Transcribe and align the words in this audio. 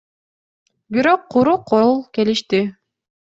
Бирок 0.93 1.21
куру 1.33 1.53
кол 1.69 1.91
келишти. 2.13 2.61